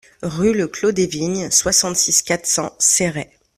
Rue 0.23 0.51
Le 0.55 0.65
Clos 0.67 0.91
des 0.93 1.05
Vignes, 1.05 1.51
soixante-six, 1.51 2.23
quatre 2.23 2.47
cents 2.47 2.73
Céret 2.79 3.29